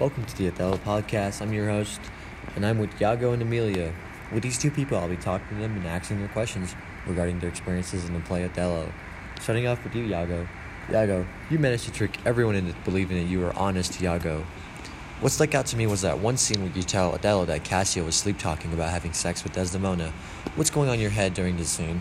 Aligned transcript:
Welcome 0.00 0.24
to 0.24 0.36
the 0.38 0.48
Othello 0.48 0.78
Podcast. 0.78 1.42
I'm 1.42 1.52
your 1.52 1.68
host, 1.68 2.00
and 2.56 2.64
I'm 2.64 2.78
with 2.78 2.98
Iago 3.02 3.34
and 3.34 3.42
Emilia. 3.42 3.92
With 4.32 4.42
these 4.42 4.56
two 4.56 4.70
people, 4.70 4.96
I'll 4.96 5.10
be 5.10 5.18
talking 5.18 5.46
to 5.48 5.54
them 5.56 5.76
and 5.76 5.86
asking 5.86 6.20
their 6.20 6.28
questions 6.28 6.74
regarding 7.06 7.38
their 7.38 7.50
experiences 7.50 8.06
in 8.06 8.14
the 8.14 8.20
play 8.20 8.42
Othello. 8.46 8.90
Starting 9.42 9.66
off 9.66 9.84
with 9.84 9.94
you, 9.94 10.04
Iago. 10.04 10.48
Iago, 10.90 11.26
you 11.50 11.58
managed 11.58 11.84
to 11.84 11.92
trick 11.92 12.16
everyone 12.24 12.54
into 12.54 12.72
believing 12.82 13.18
that 13.18 13.30
you 13.30 13.40
were 13.40 13.52
honest 13.58 14.00
Iago. 14.00 14.46
What 15.20 15.32
stuck 15.32 15.54
out 15.54 15.66
to 15.66 15.76
me 15.76 15.86
was 15.86 16.00
that 16.00 16.18
one 16.18 16.38
scene 16.38 16.62
where 16.62 16.72
you 16.72 16.82
tell 16.82 17.12
Othello 17.12 17.44
that 17.44 17.64
Cassio 17.64 18.02
was 18.02 18.14
sleep 18.14 18.38
talking 18.38 18.72
about 18.72 18.88
having 18.88 19.12
sex 19.12 19.44
with 19.44 19.52
Desdemona. 19.52 20.14
What's 20.54 20.70
going 20.70 20.88
on 20.88 20.94
in 20.94 21.00
your 21.02 21.10
head 21.10 21.34
during 21.34 21.58
this 21.58 21.68
scene? 21.68 22.00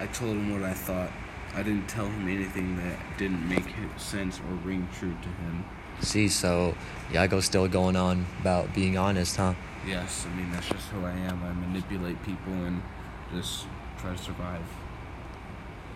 I 0.00 0.06
told 0.06 0.30
him 0.30 0.50
what 0.50 0.62
I 0.62 0.72
thought. 0.72 1.10
I 1.54 1.62
didn't 1.62 1.88
tell 1.88 2.06
him 2.06 2.26
anything 2.26 2.78
that 2.78 3.18
didn't 3.18 3.46
make 3.46 3.66
sense 3.98 4.40
or 4.40 4.54
ring 4.66 4.88
true 4.98 5.14
to 5.20 5.28
him. 5.28 5.64
See, 6.00 6.28
so 6.28 6.74
Iago's 7.12 7.44
still 7.44 7.68
going 7.68 7.96
on 7.96 8.26
about 8.40 8.74
being 8.74 8.98
honest, 8.98 9.36
huh? 9.36 9.54
Yes, 9.86 10.26
I 10.30 10.34
mean, 10.36 10.50
that's 10.50 10.68
just 10.68 10.88
who 10.88 11.04
I 11.04 11.12
am. 11.12 11.42
I 11.42 11.52
manipulate 11.52 12.22
people 12.22 12.52
and 12.52 12.82
just 13.32 13.66
try 13.98 14.12
to 14.12 14.18
survive. 14.18 14.62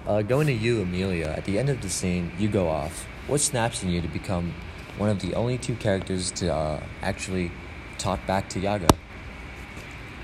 Uh, 0.07 0.23
going 0.23 0.47
to 0.47 0.53
you, 0.53 0.83
Emilia, 0.83 1.29
at 1.29 1.45
the 1.45 1.59
end 1.59 1.69
of 1.69 1.83
the 1.83 1.89
scene, 1.89 2.33
you 2.39 2.49
go 2.49 2.69
off. 2.69 3.07
What 3.27 3.41
snaps 3.41 3.83
in 3.83 3.91
you 3.91 4.01
to 4.01 4.09
become 4.09 4.55
one 4.97 5.11
of 5.11 5.21
the 5.21 5.35
only 5.35 5.59
two 5.59 5.75
characters 5.77 6.31
to 6.33 6.53
uh, 6.53 6.83
actually 7.03 7.53
talk 7.99 8.25
back 8.27 8.49
to 8.51 8.61
Iago? 8.61 8.87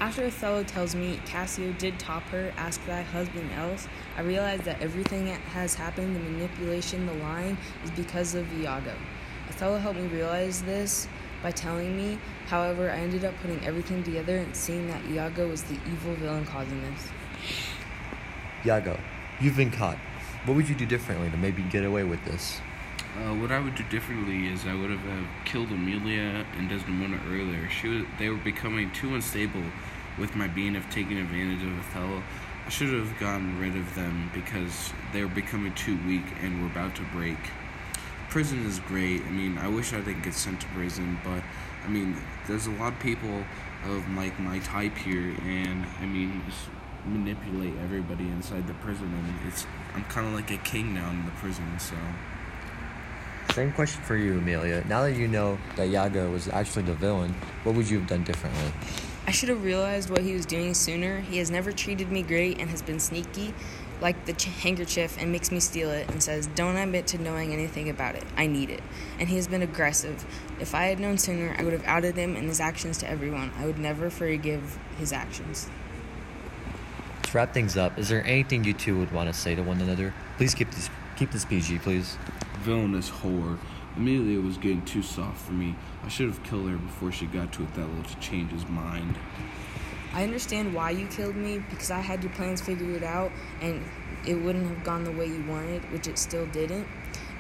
After 0.01 0.25
Othello 0.25 0.65
tells 0.65 0.95
me 0.95 1.21
Cassio 1.25 1.73
did 1.73 1.99
top 1.99 2.25
her, 2.25 2.53
ask 2.57 2.85
thy 2.87 3.03
husband 3.03 3.51
else, 3.53 3.89
I 4.17 4.23
realize 4.23 4.61
that 4.63 4.81
everything 4.83 5.27
that 5.27 5.41
has 5.41 5.75
happened, 5.75 6.17
the 6.17 6.21
manipulation, 6.21 7.07
the 7.07 7.15
lying, 7.15 7.57
is 7.85 7.91
because 7.93 8.35
of 8.35 8.47
Iago. 8.61 8.93
Othello 9.49 9.79
helped 9.79 9.99
me 9.99 10.07
realize 10.09 10.63
this 10.63 11.09
by 11.43 11.51
telling 11.51 11.97
me, 11.97 12.19
however, 12.47 12.91
I 12.91 12.97
ended 12.97 13.25
up 13.25 13.35
putting 13.43 13.65
everything 13.65 14.03
together 14.03 14.39
and 14.39 14.57
seeing 14.57 14.89
that 14.89 15.05
Iago 15.11 15.49
was 15.49 15.63
the 15.65 15.75
evil 15.87 16.15
villain 16.15 16.47
causing 16.47 16.81
this. 16.83 17.09
Iago, 18.65 18.99
you've 19.41 19.57
been 19.57 19.71
caught. 19.71 19.99
What 20.47 20.57
would 20.57 20.69
you 20.69 20.75
do 20.75 20.87
differently 20.87 21.31
to 21.31 21.37
maybe 21.37 21.63
get 21.63 21.85
away 21.85 22.05
with 22.05 22.25
this? 22.25 22.61
Uh, 23.17 23.35
what 23.35 23.53
I 23.53 23.61
would 23.61 23.75
do 23.77 23.85
differently 23.85 24.49
is 24.49 24.67
I 24.67 24.75
would 24.75 24.91
have 24.91 25.07
uh, 25.07 25.25
killed 25.45 25.71
Emilia 25.71 26.45
and 26.59 26.69
Desdemona 26.69 27.21
earlier. 27.29 27.69
She 27.69 27.89
was, 27.89 28.05
they 28.19 28.29
were 28.29 28.37
becoming 28.37 28.91
too 28.93 29.15
unstable 29.15 29.63
with 30.19 30.35
my 30.35 30.49
being 30.49 30.77
of 30.77 30.89
taking 30.91 31.19
advantage 31.19 31.63
of 31.63 31.79
Othello. 31.79 32.23
I 32.67 32.71
should 32.71 32.93
have 32.93 33.19
gotten 33.21 33.61
rid 33.61 33.77
of 33.77 33.95
them 33.95 34.31
because 34.33 34.93
they 35.13 35.23
were 35.23 35.31
becoming 35.31 35.75
too 35.75 35.99
weak 36.07 36.25
and 36.43 36.61
were 36.61 36.67
about 36.67 36.97
to 36.97 37.03
break. 37.13 37.39
Prison 38.29 38.67
is 38.67 38.81
great. 38.81 39.23
I 39.23 39.31
mean, 39.31 39.59
I 39.59 39.69
wish 39.69 39.93
I 39.93 40.01
didn't 40.01 40.23
get 40.23 40.35
sent 40.35 40.61
to 40.63 40.67
prison, 40.69 41.19
but 41.23 41.43
I 41.85 41.89
mean, 41.89 42.17
there's 42.47 42.67
a 42.67 42.73
lot 42.73 42.93
of 42.93 42.99
people 43.01 43.45
of 43.87 44.09
like 44.17 44.39
my 44.41 44.59
type 44.61 44.97
here, 44.97 45.37
and 45.43 45.87
I 46.01 46.07
mean, 46.07 46.43
just 46.49 46.69
manipulate 47.07 47.75
everybody 47.83 48.25
inside 48.25 48.67
the 48.67 48.75
prison, 48.75 49.13
and 49.13 49.49
it's 49.49 49.67
I'm 49.95 50.05
kind 50.05 50.27
of 50.27 50.33
like 50.33 50.51
a 50.51 50.57
king 50.59 50.95
now 50.95 51.11
in 51.11 51.25
the 51.25 51.31
prison, 51.33 51.65
so. 51.79 51.95
Same 53.53 53.73
question 53.73 54.03
for 54.03 54.17
you, 54.17 54.39
Emilia. 54.39 54.83
Now 54.89 55.03
that 55.03 55.13
you 55.13 55.29
know 55.29 55.59
that 55.77 55.89
Iago 55.89 56.31
was 56.33 56.49
actually 56.49 56.83
the 56.83 56.95
villain, 56.95 57.35
what 57.63 57.77
would 57.77 57.89
you 57.89 58.01
have 58.01 58.09
done 58.09 58.25
differently? 58.25 58.73
I 59.27 59.31
should 59.31 59.49
have 59.49 59.63
realized 59.63 60.11
what 60.11 60.23
he 60.23 60.35
was 60.35 60.45
doing 60.45 60.75
sooner. 60.75 61.21
He 61.21 61.39
has 61.39 61.51
never 61.51 61.73
treated 61.73 62.11
me 62.11 62.23
great 62.23 62.59
and 62.59 62.69
has 62.71 62.83
been 62.83 62.99
sneaky, 62.99 63.55
like 64.01 64.25
the 64.27 64.33
ch- 64.33 64.45
handkerchief, 64.45 65.17
and 65.19 65.33
makes 65.33 65.51
me 65.51 65.61
steal 65.61 65.91
it 65.91 66.09
and 66.11 66.23
says, 66.23 66.47
Don't 66.49 66.77
admit 66.77 67.07
to 67.09 67.19
knowing 67.19 67.53
anything 67.53 67.89
about 67.89 68.15
it. 68.15 68.25
I 68.37 68.47
need 68.47 68.71
it. 68.71 68.83
And 69.19 69.29
he 69.29 69.37
has 69.37 69.47
been 69.47 69.63
aggressive. 69.63 70.25
If 70.61 70.75
I 70.75 70.85
had 70.85 71.01
known 71.01 71.19
sooner, 71.19 71.55
I 71.59 71.65
would 71.65 71.73
have 71.73 71.85
outed 71.85 72.17
him 72.17 72.37
and 72.37 72.49
his 72.49 72.61
actions 72.61 72.99
to 72.99 73.11
everyone. 73.11 73.53
I 73.59 73.67
would 73.67 73.79
never 73.79 74.11
forgive 74.11 74.79
his 74.99 75.13
actions. 75.13 75.69
To 77.25 77.37
wrap 77.37 77.55
things 77.55 77.77
up, 77.77 77.99
is 77.99 78.09
there 78.09 78.25
anything 78.25 78.65
you 78.65 78.75
two 78.75 78.99
would 78.99 79.13
want 79.13 79.29
to 79.29 79.39
say 79.39 79.55
to 79.55 79.63
one 79.63 79.81
another? 79.81 80.15
Please 80.37 80.55
keep 80.55 80.71
this 80.71 80.91
keep 81.17 81.31
this 81.31 81.45
PG, 81.45 81.79
please. 81.79 82.17
Villainous 82.61 83.11
whore. 83.11 83.59
Emilia 83.97 84.41
was 84.41 84.57
getting 84.57 84.85
too 84.85 85.03
soft 85.03 85.41
for 85.41 85.53
me. 85.53 85.77
I 86.03 86.09
should 86.09 86.27
have 86.27 86.43
killed 86.43 86.69
her 86.69 86.77
before 86.77 87.13
she 87.13 87.27
got 87.27 87.53
to 87.53 87.63
Othello 87.63 88.03
to 88.03 88.17
change 88.19 88.51
his 88.51 88.67
mind. 88.67 89.17
I 90.15 90.23
understand 90.23 90.73
why 90.73 90.91
you 90.91 91.09
killed 91.09 91.35
me 91.35 91.59
because 91.71 91.91
I 91.91 92.01
had 92.01 92.23
your 92.23 92.33
plans 92.35 92.61
figured 92.61 93.03
out 93.03 93.33
and 93.61 93.83
it 94.25 94.35
wouldn't 94.35 94.69
have 94.69 94.85
gone 94.85 95.03
the 95.03 95.11
way 95.11 95.27
you 95.27 95.43
wanted, 95.49 95.91
which 95.91 96.07
it 96.07 96.19
still 96.19 96.47
didn't. 96.47 96.87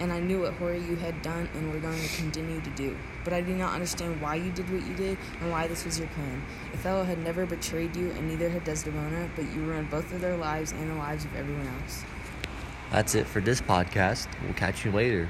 And 0.00 0.12
I 0.12 0.18
knew 0.18 0.40
what 0.40 0.54
horror 0.54 0.74
you 0.74 0.96
had 0.96 1.22
done 1.22 1.48
and 1.54 1.72
were 1.72 1.78
going 1.78 2.02
to 2.02 2.16
continue 2.16 2.60
to 2.60 2.70
do. 2.70 2.96
But 3.22 3.32
I 3.32 3.42
do 3.42 3.54
not 3.54 3.74
understand 3.74 4.20
why 4.20 4.34
you 4.34 4.50
did 4.50 4.68
what 4.72 4.84
you 4.84 4.94
did 4.96 5.16
and 5.40 5.52
why 5.52 5.68
this 5.68 5.84
was 5.84 6.00
your 6.00 6.08
plan. 6.08 6.42
Othello 6.72 7.04
had 7.04 7.22
never 7.22 7.46
betrayed 7.46 7.94
you, 7.94 8.10
and 8.10 8.28
neither 8.28 8.50
had 8.50 8.64
Desdemona, 8.64 9.30
but 9.36 9.44
you 9.54 9.62
ruined 9.62 9.91
both 9.91 10.12
of 10.12 10.20
their 10.20 10.36
lives 10.36 10.72
and 10.72 10.91
the 10.91 10.96
lives 10.96 11.24
of 11.24 11.36
everyone 11.36 11.68
else. 11.80 12.02
That's 12.91 13.14
it 13.14 13.28
for 13.28 13.41
this 13.41 13.60
podcast. 13.60 14.26
We'll 14.42 14.54
catch 14.54 14.84
you 14.84 14.91
later. 14.91 15.28